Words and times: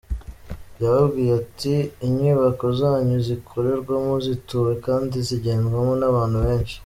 Yababwiye 0.81 1.33
ati 1.41 1.73
:"Inyubako 2.07 2.65
zanyu 2.79 3.17
zikorerwamo, 3.27 4.13
zituwe 4.25 4.71
kandi 4.85 5.15
zigendwamo 5.27 5.93
n’abantu 6.01 6.37
benshi. 6.45 6.77